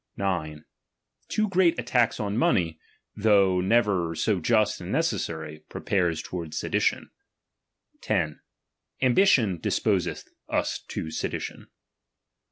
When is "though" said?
3.15-3.57